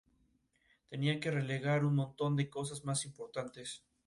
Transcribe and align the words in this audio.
Tenía 0.89 1.19
que 1.19 1.29
relegar 1.29 1.85
un 1.85 1.95
montón 1.97 2.35
de 2.35 2.49
cosas 2.49 2.83
más 2.85 3.05
importantes. 3.05 3.83